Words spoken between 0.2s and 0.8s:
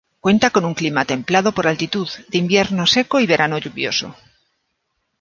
Cuenta con un